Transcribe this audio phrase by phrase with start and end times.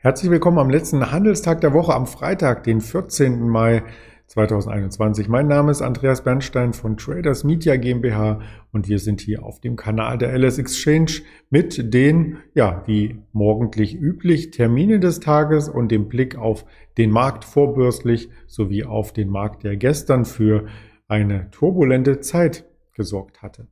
[0.00, 3.48] Herzlich willkommen am letzten Handelstag der Woche am Freitag, den 14.
[3.48, 3.82] Mai
[4.28, 5.26] 2021.
[5.26, 8.40] Mein Name ist Andreas Bernstein von Traders Media GmbH
[8.70, 13.96] und wir sind hier auf dem Kanal der LS Exchange mit den, ja, wie morgendlich
[13.96, 16.64] üblich, Terminen des Tages und dem Blick auf
[16.96, 20.66] den Markt vorbörslich sowie auf den Markt, der gestern für
[21.08, 23.66] eine turbulente Zeit gesorgt hatte.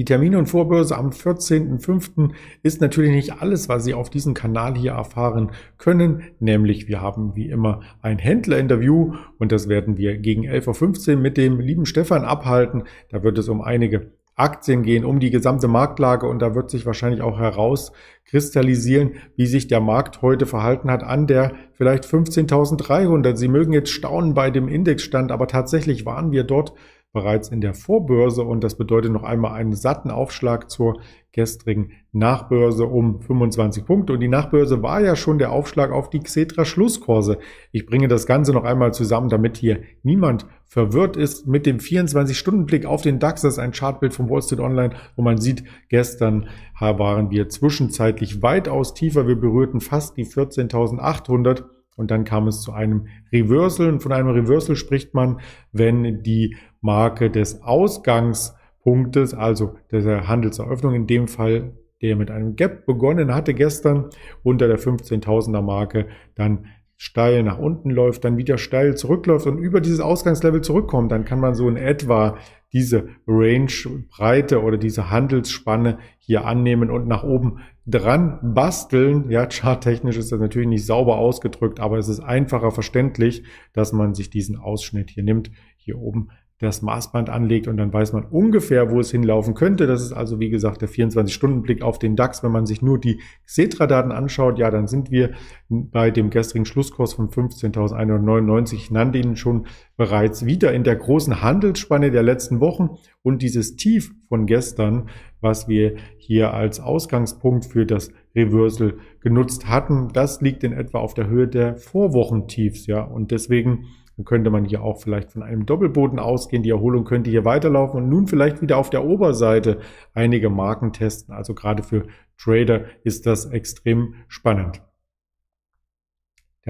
[0.00, 2.30] Die Termine und Vorbörse am 14.05.
[2.62, 6.22] ist natürlich nicht alles, was Sie auf diesem Kanal hier erfahren können.
[6.38, 11.36] Nämlich wir haben wie immer ein Händlerinterview und das werden wir gegen 11.15 Uhr mit
[11.36, 12.84] dem lieben Stefan abhalten.
[13.10, 16.86] Da wird es um einige Aktien gehen, um die gesamte Marktlage und da wird sich
[16.86, 23.36] wahrscheinlich auch herauskristallisieren, wie sich der Markt heute verhalten hat an der vielleicht 15.300.
[23.36, 26.72] Sie mögen jetzt staunen bei dem Indexstand, aber tatsächlich waren wir dort
[27.12, 31.00] bereits in der Vorbörse und das bedeutet noch einmal einen satten Aufschlag zur
[31.32, 34.12] gestrigen Nachbörse um 25 Punkte.
[34.12, 37.38] Und die Nachbörse war ja schon der Aufschlag auf die Xetra Schlusskurse.
[37.72, 42.86] Ich bringe das Ganze noch einmal zusammen, damit hier niemand verwirrt ist mit dem 24-Stunden-Blick
[42.86, 43.42] auf den DAX.
[43.42, 48.42] Das ist ein Chartbild vom Wall Street Online, wo man sieht, gestern waren wir zwischenzeitlich
[48.42, 49.26] weitaus tiefer.
[49.26, 51.64] Wir berührten fast die 14.800
[52.00, 53.88] und dann kam es zu einem Reversal.
[53.88, 61.06] Und von einem Reversal spricht man, wenn die Marke des Ausgangspunktes, also der Handelseröffnung, in
[61.06, 64.06] dem Fall der mit einem Gap begonnen hatte gestern
[64.42, 66.64] unter der 15.000er Marke, dann
[66.96, 71.40] steil nach unten läuft, dann wieder steil zurückläuft und über dieses Ausgangslevel zurückkommt, dann kann
[71.40, 72.38] man so in etwa
[72.72, 77.60] diese Range-Breite oder diese Handelsspanne hier annehmen und nach oben
[77.90, 79.30] dran basteln.
[79.30, 84.14] Ja, charttechnisch ist das natürlich nicht sauber ausgedrückt, aber es ist einfacher verständlich, dass man
[84.14, 88.90] sich diesen Ausschnitt hier nimmt, hier oben das Maßband anlegt und dann weiß man ungefähr,
[88.90, 89.86] wo es hinlaufen könnte.
[89.86, 92.42] Das ist also, wie gesagt, der 24-Stunden-Blick auf den DAX.
[92.42, 95.30] Wenn man sich nur die Xetra-Daten anschaut, ja, dann sind wir
[95.70, 98.74] bei dem gestrigen Schlusskurs von 15.199.
[98.74, 99.66] Ich nannte ihn schon
[99.96, 102.90] bereits wieder in der großen Handelsspanne der letzten Wochen
[103.22, 105.08] und dieses Tief von gestern,
[105.40, 111.14] was wir hier als Ausgangspunkt für das Reversal genutzt hatten, das liegt in etwa auf
[111.14, 113.86] der Höhe der Vorwochentiefs, ja, und deswegen
[114.20, 116.62] dann könnte man hier auch vielleicht von einem Doppelboden ausgehen.
[116.62, 119.80] Die Erholung könnte hier weiterlaufen und nun vielleicht wieder auf der Oberseite
[120.12, 121.34] einige Marken testen.
[121.34, 122.04] Also gerade für
[122.36, 124.82] Trader ist das extrem spannend.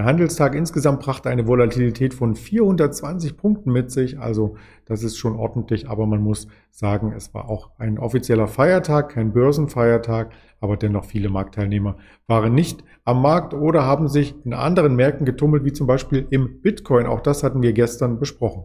[0.00, 4.56] Der Handelstag insgesamt brachte eine Volatilität von 420 Punkten mit sich, also
[4.87, 9.34] das ist schon ordentlich, aber man muss sagen, es war auch ein offizieller Feiertag, kein
[9.34, 15.27] Börsenfeiertag, aber dennoch viele Marktteilnehmer waren nicht am Markt oder haben sich in anderen Märkten
[15.27, 17.05] getummelt, wie zum Beispiel im Bitcoin.
[17.05, 18.65] Auch das hatten wir gestern besprochen.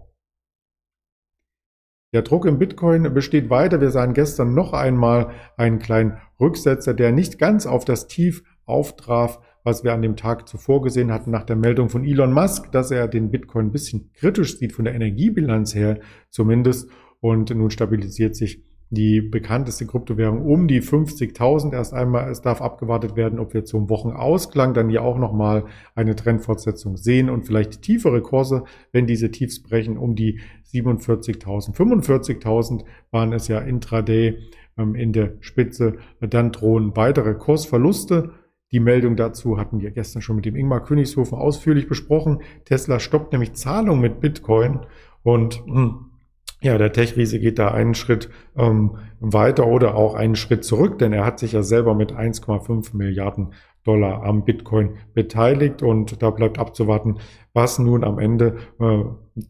[2.14, 3.82] Der Druck im Bitcoin besteht weiter.
[3.82, 9.42] Wir sahen gestern noch einmal einen kleinen Rücksetzer, der nicht ganz auf das Tief auftraf,
[9.66, 12.92] was wir an dem Tag zuvor gesehen hatten, nach der Meldung von Elon Musk, dass
[12.92, 16.00] er den Bitcoin ein bisschen kritisch sieht, von der Energiebilanz her
[16.30, 16.90] zumindest.
[17.20, 22.30] Und nun stabilisiert sich die bekannteste Kryptowährung um die 50.000 erst einmal.
[22.30, 25.66] Es darf abgewartet werden, ob wir zum Wochenausklang dann hier auch nochmal
[25.96, 30.40] eine Trendfortsetzung sehen und vielleicht tiefere Kurse, wenn diese Tiefs brechen, um die
[30.72, 31.76] 47.000.
[31.76, 34.38] 45.000 waren es ja intraday
[34.78, 35.98] ähm, in der Spitze.
[36.22, 38.32] Dann drohen weitere Kursverluste.
[38.76, 42.42] Die Meldung dazu hatten wir gestern schon mit dem Ingmar Königshofen ausführlich besprochen.
[42.66, 44.82] Tesla stoppt nämlich Zahlung mit Bitcoin
[45.24, 46.12] und hm,
[46.60, 51.14] ja, der Tech-Riese geht da einen Schritt ähm, weiter oder auch einen Schritt zurück, denn
[51.14, 53.54] er hat sich ja selber mit 1,5 Milliarden
[53.86, 57.20] Dollar am Bitcoin beteiligt und da bleibt abzuwarten,
[57.54, 59.04] was nun am Ende äh,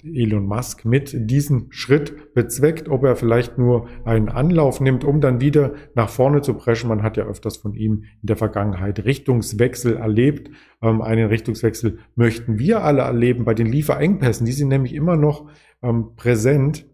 [0.03, 5.41] Elon Musk mit diesem Schritt bezweckt, ob er vielleicht nur einen Anlauf nimmt, um dann
[5.41, 6.90] wieder nach vorne zu preschen.
[6.90, 10.52] Man hat ja öfters von ihm in der Vergangenheit Richtungswechsel erlebt.
[10.81, 14.46] Ähm, einen Richtungswechsel möchten wir alle erleben bei den Lieferengpässen.
[14.46, 15.49] Die sind nämlich immer noch
[15.81, 16.85] ähm, präsent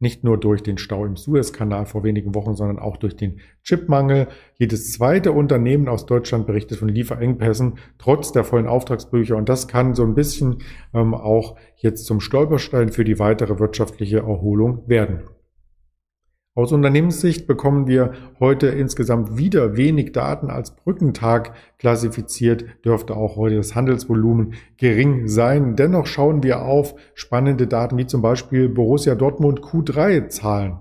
[0.00, 4.28] nicht nur durch den Stau im Suezkanal vor wenigen Wochen, sondern auch durch den Chipmangel.
[4.56, 9.36] Jedes zweite Unternehmen aus Deutschland berichtet von Lieferengpässen, trotz der vollen Auftragsbücher.
[9.36, 10.58] Und das kann so ein bisschen
[10.94, 15.22] ähm, auch jetzt zum Stolperstein für die weitere wirtschaftliche Erholung werden.
[16.58, 23.54] Aus Unternehmenssicht bekommen wir heute insgesamt wieder wenig Daten als Brückentag klassifiziert, dürfte auch heute
[23.54, 25.76] das Handelsvolumen gering sein.
[25.76, 30.78] Dennoch schauen wir auf spannende Daten wie zum Beispiel Borussia Dortmund Q3-Zahlen.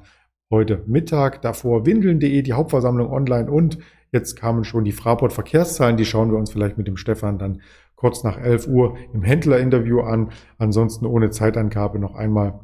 [0.49, 3.77] Heute Mittag, davor windeln.de, die Hauptversammlung online und
[4.11, 7.61] jetzt kamen schon die Fraport Verkehrszahlen, die schauen wir uns vielleicht mit dem Stefan dann
[7.95, 10.31] kurz nach 11 Uhr im Händlerinterview an.
[10.57, 12.61] Ansonsten ohne Zeitangabe noch einmal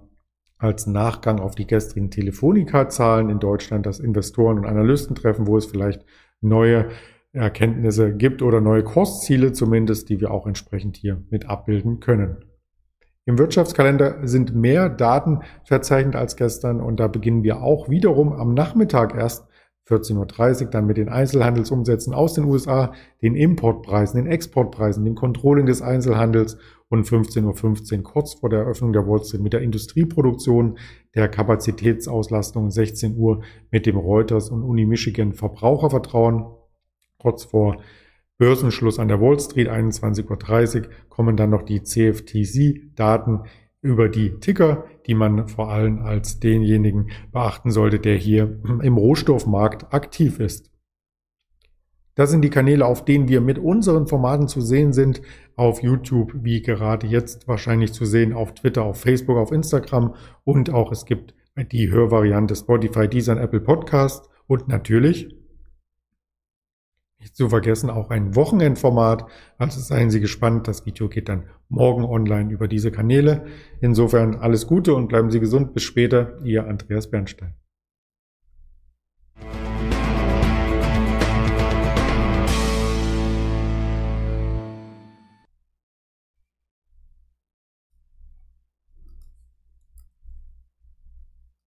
[0.64, 6.06] als Nachgang auf die gestrigen Telefonica-Zahlen in Deutschland das Investoren- und Analystentreffen, wo es vielleicht
[6.40, 6.90] neue
[7.34, 12.46] Erkenntnisse gibt oder neue Kursziele zumindest, die wir auch entsprechend hier mit abbilden können.
[13.26, 18.54] Im Wirtschaftskalender sind mehr Daten verzeichnet als gestern und da beginnen wir auch wiederum am
[18.54, 19.48] Nachmittag erst
[19.90, 25.66] 14.30 Uhr dann mit den Einzelhandelsumsätzen aus den USA, den Importpreisen, den Exportpreisen, dem Controlling
[25.66, 26.58] des Einzelhandels
[26.88, 30.78] und 15.15 Uhr kurz vor der Eröffnung der Wall Street mit der Industrieproduktion,
[31.16, 33.42] der Kapazitätsauslastung 16 Uhr
[33.72, 36.46] mit dem Reuters und Uni Michigan Verbrauchervertrauen.
[37.18, 37.78] Kurz vor
[38.38, 43.42] Börsenschluss an der Wall Street 21.30 Uhr kommen dann noch die CFTC-Daten
[43.84, 49.94] über die Ticker, die man vor allem als denjenigen beachten sollte, der hier im Rohstoffmarkt
[49.94, 50.72] aktiv ist.
[52.16, 55.22] Das sind die Kanäle, auf denen wir mit unseren Formaten zu sehen sind.
[55.56, 60.70] Auf YouTube, wie gerade jetzt wahrscheinlich zu sehen, auf Twitter, auf Facebook, auf Instagram und
[60.70, 61.34] auch es gibt
[61.72, 65.36] die Hörvariante Spotify, Deezer Apple Podcast und natürlich
[67.24, 69.26] nicht zu vergessen auch ein Wochenendformat.
[69.58, 70.68] Also seien Sie gespannt.
[70.68, 73.46] Das Video geht dann morgen online über diese Kanäle.
[73.80, 75.74] Insofern alles Gute und bleiben Sie gesund.
[75.74, 76.38] Bis später.
[76.44, 77.63] Ihr Andreas Bernstein.